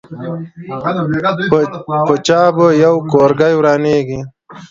[2.07, 4.19] په چا به یو کورګۍ ورانېږي.